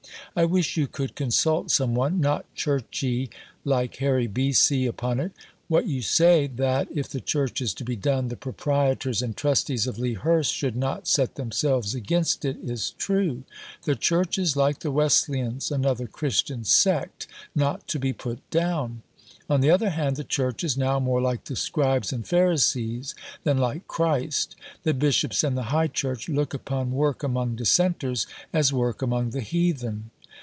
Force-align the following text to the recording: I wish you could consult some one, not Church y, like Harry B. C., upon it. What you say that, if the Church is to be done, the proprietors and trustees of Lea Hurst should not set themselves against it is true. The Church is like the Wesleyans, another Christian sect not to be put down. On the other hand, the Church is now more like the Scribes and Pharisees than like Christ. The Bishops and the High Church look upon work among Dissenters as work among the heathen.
I 0.33 0.45
wish 0.45 0.77
you 0.77 0.87
could 0.87 1.13
consult 1.15 1.71
some 1.71 1.93
one, 1.93 2.21
not 2.21 2.45
Church 2.55 3.01
y, 3.03 3.27
like 3.65 3.97
Harry 3.97 4.27
B. 4.27 4.53
C., 4.53 4.85
upon 4.85 5.19
it. 5.19 5.33
What 5.67 5.87
you 5.89 6.01
say 6.01 6.47
that, 6.47 6.87
if 6.89 7.09
the 7.09 7.19
Church 7.19 7.59
is 7.59 7.73
to 7.73 7.83
be 7.83 7.97
done, 7.97 8.29
the 8.29 8.37
proprietors 8.37 9.21
and 9.21 9.35
trustees 9.35 9.87
of 9.87 9.99
Lea 9.99 10.13
Hurst 10.13 10.53
should 10.53 10.77
not 10.77 11.05
set 11.05 11.35
themselves 11.35 11.93
against 11.93 12.45
it 12.45 12.55
is 12.63 12.91
true. 12.91 13.43
The 13.83 13.95
Church 13.97 14.37
is 14.37 14.55
like 14.55 14.79
the 14.79 14.91
Wesleyans, 14.91 15.69
another 15.69 16.07
Christian 16.07 16.63
sect 16.63 17.27
not 17.53 17.85
to 17.89 17.99
be 17.99 18.13
put 18.13 18.37
down. 18.49 19.01
On 19.49 19.59
the 19.59 19.69
other 19.71 19.89
hand, 19.89 20.15
the 20.15 20.23
Church 20.23 20.63
is 20.63 20.77
now 20.77 20.97
more 20.97 21.19
like 21.19 21.43
the 21.43 21.57
Scribes 21.57 22.13
and 22.13 22.25
Pharisees 22.25 23.15
than 23.43 23.57
like 23.57 23.85
Christ. 23.85 24.55
The 24.83 24.93
Bishops 24.93 25.43
and 25.43 25.57
the 25.57 25.63
High 25.73 25.87
Church 25.89 26.29
look 26.29 26.53
upon 26.53 26.93
work 26.93 27.21
among 27.21 27.57
Dissenters 27.57 28.27
as 28.53 28.71
work 28.71 29.01
among 29.01 29.31
the 29.31 29.41
heathen. 29.41 30.09